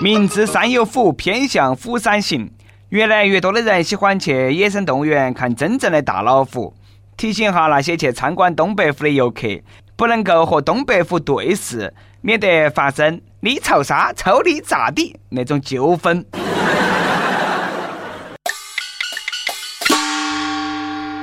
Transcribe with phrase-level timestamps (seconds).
[0.00, 2.50] 明知山有虎，偏向虎山行。
[2.88, 6.74] 越来越多的人喜欢去野生动物园看真正的大老虎。
[7.16, 9.48] 提醒哈那些去参观东北虎的游客，
[9.96, 16.24] 不能够和东北虎对视，免得发生你朝啥，抽你咋地那种纠纷。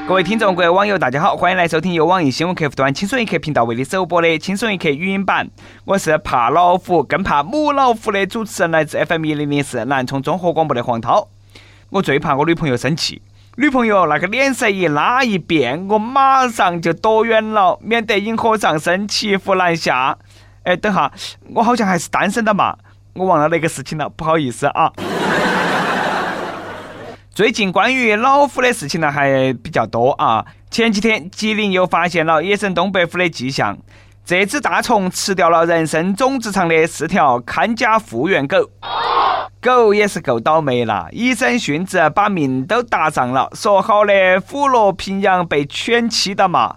[0.10, 5.48] 各位听众，各位网友，大家好，欢迎来收听由网易新闻客户端“轻松一刻”频道为你首播的“轻松一刻”语音版。
[5.86, 11.27] 我是怕老虎更怕母老虎的主持人，来自 FM 一零零四南充综合广播的黄涛。
[11.91, 13.22] 我最怕我女朋友生气，
[13.58, 20.18] 女朋友那个脸色一拉一变，我马上就躲远了，免得引火上身，骑虎难下。
[20.63, 21.12] 哎，等下，
[21.54, 22.76] 我好像还是单身的嘛，
[23.13, 24.91] 我忘了那个事情了，不好意思啊。
[27.39, 30.45] 最近关于老虎的事情呢还比较多啊。
[30.70, 33.77] 前几天吉林又发现了野生东北虎的迹象，
[34.25, 38.70] 这只大虫吃掉了人参种植场的四条看家护院狗，
[39.62, 43.49] 狗也是够倒霉了，一身殉职，把命都搭上了。
[43.53, 44.13] 说好的
[44.46, 46.76] 虎落平阳被犬欺的嘛。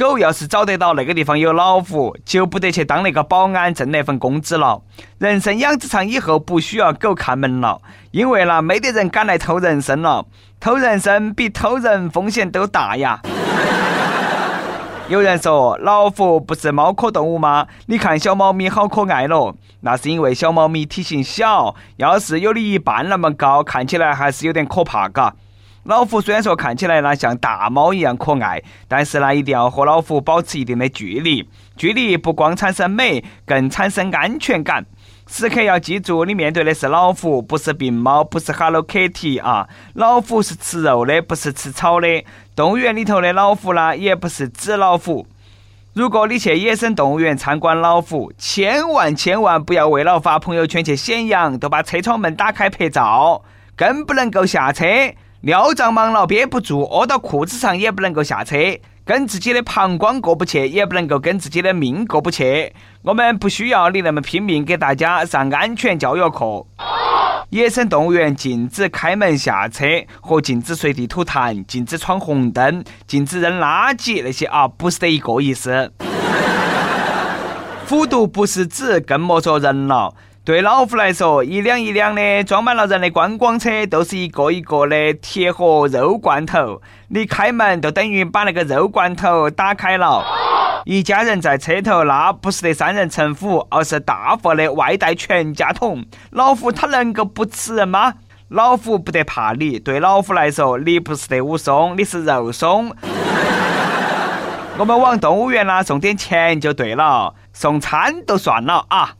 [0.00, 4.80] 狗要是找得到那个地方有老虎，就不得去当那个保安挣那份工资了。
[5.18, 10.24] 人生养殖场以后不需要狗看门了，因为呢没得人敢来偷人参了。
[10.58, 13.20] 偷人参比偷人风险都大呀。
[15.08, 17.66] 有人说老虎不是猫科动物吗？
[17.84, 25.34] 你看小猫咪好可爱咯，那是因为小猫咪体型小，要是有你一半那么高，看起来还是有点可怕嘎。
[25.84, 31.48] 老虎虽然说看起来呢像大猫一样可爱，但是呢一定要和老虎保持一定的距离。
[31.76, 34.84] 距离不光产生美，更产生安全感。
[35.26, 39.68] 时刻要记住，你面对的是老虎，不是病猫，不是 Hello Kitty 啊！
[39.94, 42.24] 老虎是吃肉的，不是吃草的。
[42.54, 45.26] 动物园里头的老虎呢，也不是纸老虎。
[45.94, 53.42] 如果你去野生动物园参观老虎，千万千万不要为了发朋友圈去显扬，都把车窗门打开拍照，
[53.76, 54.84] 更不能够下车。
[55.42, 58.56] 尿胀忙了憋不住，屙到裤子上也不能够下车，
[59.06, 62.74] 跟自己的膀胱过不去，也不能够跟自己的命过不去。
[63.00, 66.66] 我们不需要你那么拼命给大家上安全教育课。
[67.48, 69.86] 野生动物园禁止开门下车
[70.20, 75.90] 和禁止随地吐痰、禁止闯红灯、禁止扔垃圾那些啊，不是得一个意思。
[77.88, 80.14] 虎毒不是纸，更莫说人了。
[80.42, 86.80] 对老虎来说，一辆一辆的装满了人的观光车，都是一个一个的铁盒肉罐头。
[87.08, 90.24] 你开门，就等于把那个肉罐头打开了。
[90.86, 96.02] 一家人在车头，那不是得三人成虎，而是大货的外带全家桶。
[96.30, 98.14] 老虎它能够不吃人吗？
[98.48, 102.90] 老虎不得怕你，对老虎来说，你不是得武松，你是肉松。
[104.78, 109.14] 我们往动物园啦送点钱就对了，送餐都算了啊。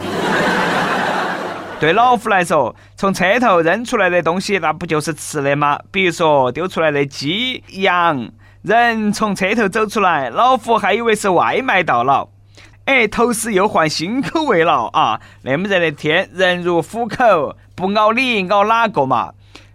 [1.81, 5.81] 对老虎来说，从车头扔出来的东西，那不就是吃的吗？
[5.91, 8.31] 比如说丢出来的鸡、羊，
[8.61, 12.29] 人从车头走出来，老虎还以为是外卖到了。
[12.85, 15.23] 哎，头时又换新口味了啊！
[15.41, 19.33] 那么热的天，人如虎口，不咬你咬哪个嘛？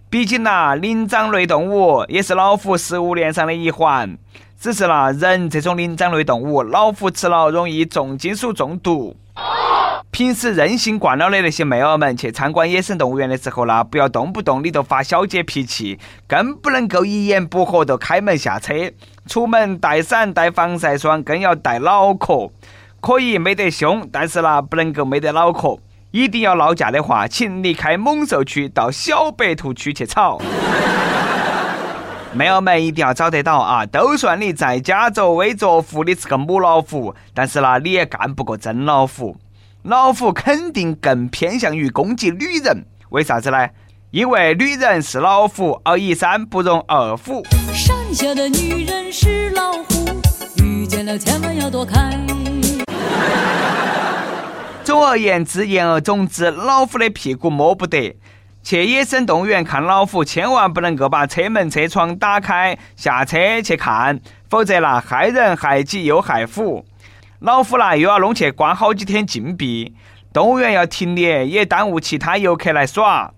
[0.07, 4.15] 毕竟呐，灵长类动物也是老虎食物链上的一环。
[4.59, 9.17] 只是啦，人这种灵长类动物，老虎吃了容易重金属中毒。
[10.11, 18.73] 平时任性惯了的那些妹儿们，去参观野生动物园的时候呢，不要动不动你就发小姐脾气，更不能够一言不合就开门下车。
[19.27, 22.49] 出门带伞、带防晒霜，更要带脑壳。
[23.01, 25.77] 可以没得胸，但是呢，不能够没得脑壳。
[26.11, 30.39] 一定要闹架的话，请离开猛兽区，到小白兔区去吵。
[32.35, 33.85] 妹儿们一定要找得到啊！
[33.85, 39.37] 都算你在家作威作福，你是个母老虎，但是呢，你也干不过真老虎。
[39.83, 43.69] 老虎肯定更偏向于攻击女人，为啥子呢？
[44.11, 47.41] 因为女人是老虎，而一山不容二虎。
[47.73, 50.05] 山下的女人是老虎，
[50.61, 52.11] 遇见了千万要躲开。
[54.83, 58.17] 总而言之，言而总之，老虎的屁股摸不得。
[58.65, 64.19] 去野生动物园看老虎，千万不能够把车门车窗打开下车去看，
[64.49, 66.83] 否则那害人害己又害虎。
[67.41, 69.93] 老虎呢，又要弄去关好几天禁闭，
[70.33, 73.31] 动物园要停业，也耽误其他游客来耍。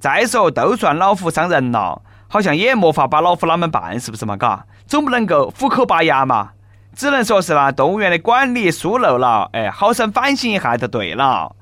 [0.00, 4.36] 再说，都算老虎伤人了，好像也没法把老虎啷们办，是不是嘛？
[4.36, 6.50] 嘎，总不能够虎口拔牙嘛，
[6.96, 11.54] 只能说是那，动物园的管理疏漏了，哎，好生反省一下就对了。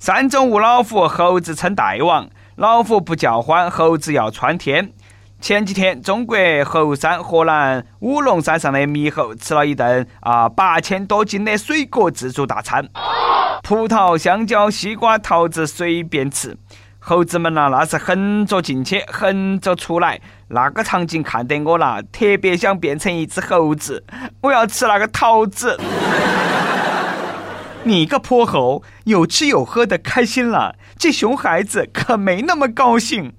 [0.00, 2.28] 山中无老虎，猴子称大王。
[2.56, 4.92] 老虎不叫唤，猴子要穿天。
[5.40, 12.88] 前几天，中国猴山河南五龙山上的猕猴吃了一顿啊八千多斤的水果自助大餐，
[13.62, 16.56] 葡萄、香蕉、西瓜、桃子随便吃。
[16.98, 20.18] 猴子们呐，那是横着进去，横着出来，
[20.48, 24.02] 那个场景看得我啦，特别想变成一只猴子，
[24.40, 25.78] 我要吃那个桃子。
[27.86, 33.34] 你个泼猴，有吃有喝的开心了，这熊孩子可没那么高兴。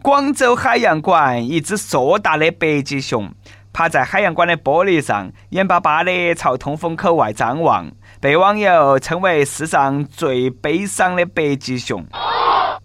[0.00, 3.34] 广州海洋馆一只硕大的北极熊
[3.72, 7.90] 趴在海洋馆的玻璃上，眼巴巴的朝通风口外张望，
[8.20, 12.06] 被网友称为世上最悲伤的北极熊。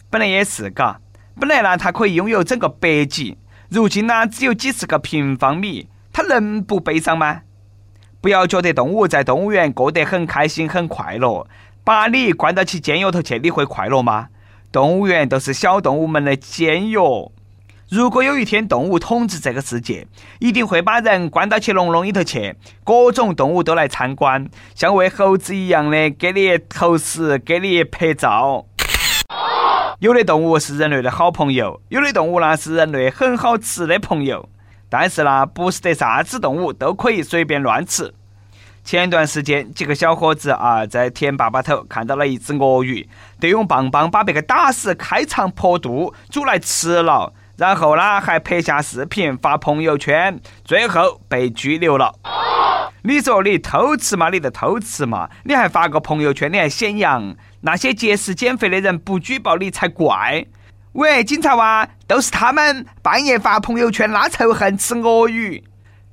[0.09, 0.99] 本来也是嘎，
[1.39, 3.37] 本来呢它可以拥有整个北极，
[3.69, 7.41] 如今呢只有几十个平方米，它能不悲伤吗？
[8.27, 11.47] 不要觉得动物在动物园过得很开心很快乐，
[11.85, 14.27] 把你关到起监狱头去，你会快乐吗？
[14.69, 16.97] 动物园都是小动物们的监狱。
[17.89, 20.05] 如果有一天动物统治这个世界，
[20.39, 22.53] 一定会把人关到起笼笼里头去，
[22.83, 28.65] 各种动物都来参观，像喂猴子一样的给你投食，给你拍照。
[29.99, 34.49] 有的动物是人类的好朋友，有的动物呢是人类很好吃的朋友。
[34.89, 38.13] 但是呢，不是得啥子动物都可以随便乱吃。
[38.83, 52.15] 前段时间，几个小伙子啊，在田坝坝头看到了一只鳄鱼，就用棒棒把别个打死，开肠破肚，煮来吃了，然后呢，还拍下视频发朋友圈，最后被拘留了。
[53.03, 54.29] 你说你偷吃嘛？
[54.29, 55.29] 你就偷吃嘛？
[55.43, 57.35] 你还发个朋友圈，你还显扬？
[57.61, 60.45] 那些节食减肥的人不举报你才怪。
[60.97, 65.63] 喂，警察哇，都是他们半夜发朋友圈拉仇恨，吃鳄鱼，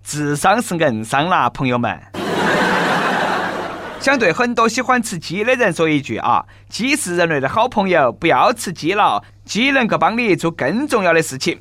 [0.03, 1.99] 智商是硬伤啦，朋友们。
[3.99, 11.59] 想对很多喜欢吃鸡的人说一句啊，鸡是人类的好朋友，不要吃鸡了，鸡能够帮你做更重要的事情。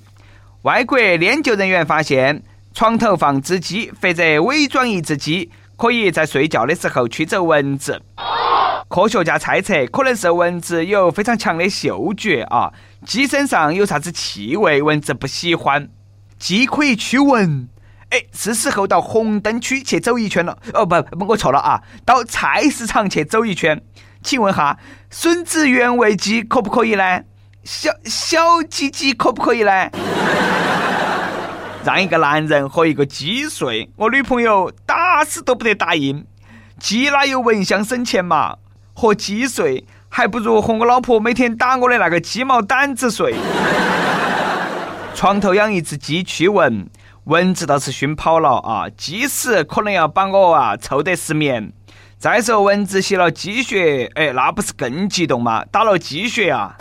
[0.64, 2.44] 外国研究人员发现，
[2.74, 8.02] 床头放只鸡或者伪装一只鸡，可以在睡觉的时候驱走蚊子。
[8.90, 12.72] 科学家猜测，可能是蚊子有非常强的嗅觉啊，
[13.06, 15.90] 鸡身上有啥子气味，蚊子不喜欢。
[16.40, 17.68] 鸡可以驱蚊。
[18.10, 20.58] 哎，是时候到红灯区去走一圈了。
[20.74, 20.96] 哦不，
[21.26, 23.82] 我错了啊，到菜市场去走一圈。
[24.22, 24.78] 请问哈，
[25.10, 27.22] 笋子原味鸡可不可以呢？
[27.64, 29.90] 小小鸡鸡可不可以呢？
[31.84, 36.26] 让一个男人和一个鸡睡，我女朋友打死都不得答应。
[36.80, 38.58] 鸡哪有蚊香省钱嘛？
[38.94, 39.86] 和鸡睡，
[40.16, 43.34] 还不如和我老婆每天打我的那个鸡毛掸子睡。
[45.16, 46.88] 床头养一只鸡驱蚊。
[47.24, 51.74] 蚊子倒是熏跑了啊，鸡屎可能要把我啊臭得失眠。
[52.20, 55.66] 再说蚊子吸了鸡血，哎，那不是更激动吗？
[55.72, 56.76] 打了鸡血啊！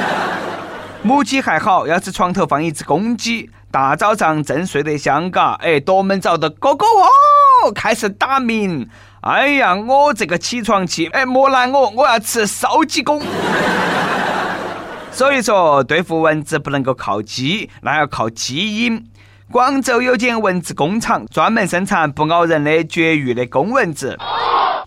[1.02, 8.86] 母鸡还好，要是床头放一只公鸡，大早上正睡得香嘎，哎，夺门早的哥哥哦，开始打鸣。
[9.26, 13.20] 哎呀，我这个起床气，哎，莫拦我，我要吃烧鸡公。
[15.10, 19.04] 所以说，对付蚊子不能够靠鸡，那要靠基因。
[19.50, 24.16] 广州有间蚊子工厂，专门生产不咬人的绝育的公蚊子，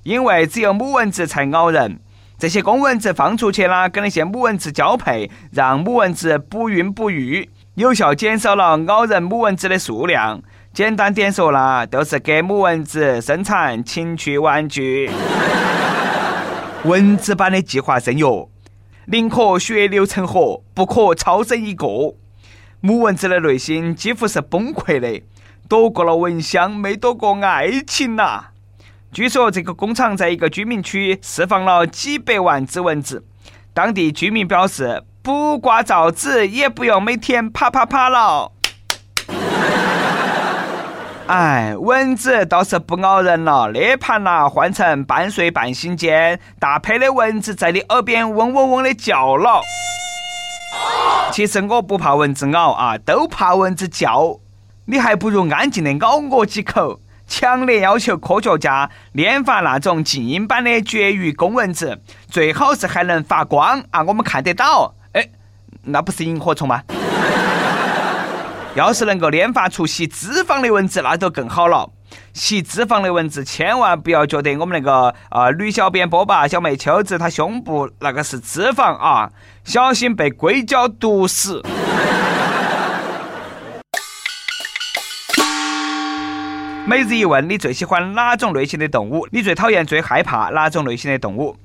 [0.04, 2.00] 因为只有母蚊子才咬人。
[2.38, 10.42] 这些公蚊子放出去啦，跟那些母蚊子交配，让母蚊子不孕不育，有效减少了咬人母蚊子的数量。
[10.72, 15.10] 简单点说啦，都是给母蚊子生产情趣玩具。
[16.86, 18.50] 蚊子般的计划生育，
[19.08, 21.88] 宁可血流成河，不可超生一个。
[22.80, 25.22] 母蚊子的内心几乎是崩溃的，
[25.68, 28.46] 躲过了蚊香，没躲过爱情呐。
[29.12, 33.26] 据说这个工厂在一个居民区释放了几百万只蚊子，
[33.74, 38.54] 当地居民表示，不挂罩子也不用每天啪啪啪了。
[41.30, 49.62] 哎，蚊子倒是不咬人了，那盘呐换成半睡半醒间，大配的蚊子在你耳边嗡嗡嗡的叫了。
[51.32, 54.40] 其实我不怕蚊子咬啊，都怕蚊子叫。
[54.86, 57.00] 你还不如安静的咬我几口。
[57.28, 64.96] 强烈要求科学家研发那种静音版的绝育公蚊子，最好是还能发光啊，我们看得到。
[65.14, 65.30] 哎，
[65.84, 66.82] 那不是萤火虫吗？
[68.76, 71.90] 要是能够研发出吸脂肪的蚊子，那就更好了。
[72.34, 79.32] 吸脂肪的蚊子，千万不要觉得我们那个啊女小编波霸小妹秋子她胸部那个是脂肪啊，
[79.64, 81.64] 小心被硅胶毒死。
[86.86, 89.28] 每日一问：你最喜欢哪种类型的动物？
[89.32, 91.56] 你最讨厌、最害怕哪种类型的动物？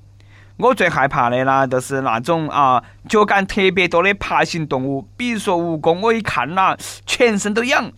[0.57, 7.91] 我最害怕的啦，就是那种啊脚感特别多的爬行动物，比如说蜈蚣，我一看啦，全身都痒。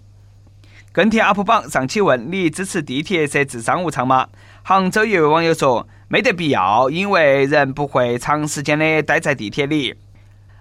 [0.91, 4.29] 跟帖 UP 榜上期问你支持地铁设置商务舱吗？
[4.63, 9.95] 杭州一位网友说没得必要，因为人不会长时间的待在地铁里。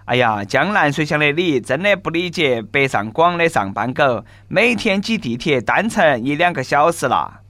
[0.04, 7.40] 哎呀，江南水乡的你真的不理解北上广的上班狗，每天挤地铁单程一两个小时啦。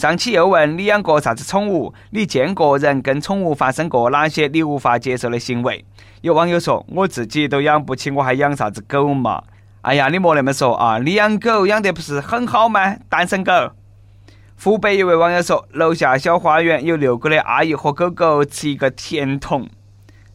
[0.00, 1.92] 上期又问你养过啥子宠物？
[2.08, 5.84] 你见过人跟宠物发生过哪些你无法接受的行为？
[6.22, 9.42] 有网友说我自己都养不起，我还养啥子狗嘛？
[9.82, 10.96] 哎呀，你莫那么说啊！
[10.96, 12.96] 你养狗养得不是很好吗？
[13.10, 13.52] 单身狗。
[14.64, 19.68] 湖北一位网友说，楼下小花园有遛狗的阿姨和狗狗吃一个甜筒，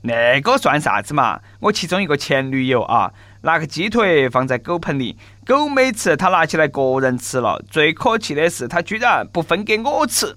[0.02, 1.40] 那个算啥子嘛？
[1.62, 3.12] 我其中一个前女友啊，
[3.46, 7.64] 拿个鸡腿放在狗盆里，狗没吃，他拿起来个人吃了。
[7.70, 10.36] 最可气的是，他居然不分给我吃。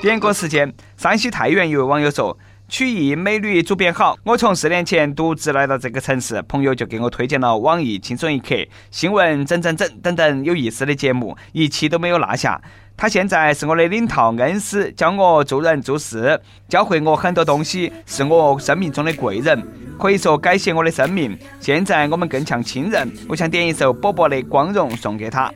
[0.00, 2.38] 点歌时间，山西太原一位网友说。
[2.68, 8.54] 曲艺美女主编好，我从四年前独自来到这个城市，朋友就给我推荐了网易轻松一刻、
[8.90, 12.60] 新闻整整整等等有意思的节目，一期都没有落下。
[12.94, 19.66] 他现在是我的领导恩师，教我做人做事，教会我很多东西，是我生命中的贵人，
[19.98, 21.38] 可以说改写我的生命。
[21.60, 23.10] 现在我们更像亲人。
[23.30, 25.50] 我想点一首波波的《光荣》送给他。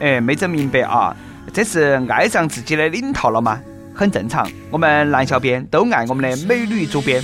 [0.00, 1.16] 哎，没整明白啊，
[1.52, 3.60] 这是爱上自己的领导了吗？
[3.94, 7.22] 很正常，我们男小编都爱我们的美女主编。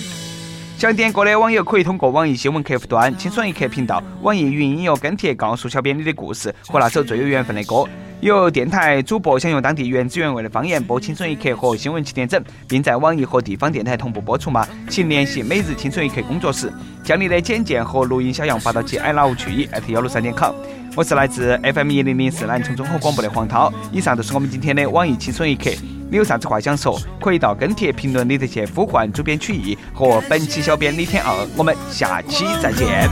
[0.77, 7.85] 想点歌的网友可以通过网易新闻客户端“轻松一刻”频道、网易云音乐跟帖告诉小编你的故事和那首最有缘分的歌。
[8.21, 14.67] 有电台主播想用当地原汁原味的方言播《轻松一刻》和新闻七点整，并在网易和地方电台同步播出吗？
[14.89, 16.73] 请联系每日轻松一刻工作室，
[17.03, 20.53] 将你的简介和录音小样发到其 i love 去一幺六三点 com。
[20.95, 23.73] 我是来自 FM 一零零四南充综合广播的黄涛。
[23.93, 25.71] 以上就是我们今天的网易轻松一刻。
[26.11, 31.47] 你有啥子话想说，可以到跟帖评论里头去呼唤主编曲艺和本期小编李天二。
[31.57, 33.09] 我们下期再见。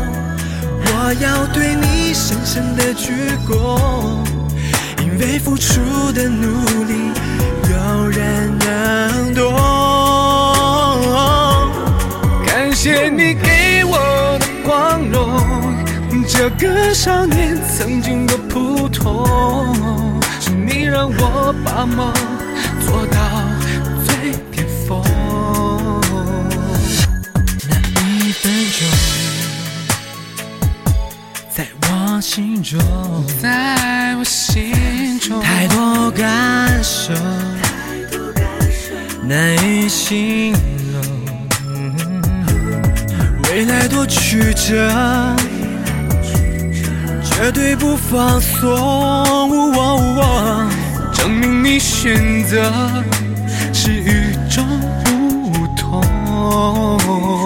[0.87, 3.13] 我要对你深深的鞠
[3.47, 3.79] 躬。
[5.03, 5.81] 因为付出
[6.13, 6.47] 的努
[6.85, 7.11] 力，
[7.71, 9.55] 有人能懂。
[12.47, 13.97] 感谢你给我
[14.39, 15.41] 的光荣，
[16.29, 19.25] 这个少年曾经的普通，
[20.39, 22.13] 是你让我把梦
[22.87, 23.19] 做到
[24.05, 25.03] 最巅峰。
[27.69, 27.75] 那
[28.05, 28.79] 一分钟，
[31.53, 32.79] 在我心中，
[33.43, 35.43] 在我心中。
[35.43, 37.13] 太多感受，
[39.25, 41.03] 难以形容。
[43.51, 45.35] 未来多曲折，
[47.25, 48.71] 绝对不放松。
[51.77, 53.05] 你选择
[53.71, 54.65] 是与众
[55.05, 57.46] 不同。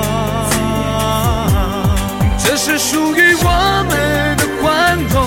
[2.63, 4.37] 是属于我们。
[4.37, 4.69] 的光
[5.09, 5.17] 荣，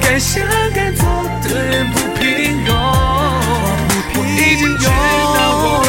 [0.00, 0.42] 该想
[0.74, 1.04] 该做
[1.42, 2.68] 的人不平庸。
[4.14, 5.81] 我已经知道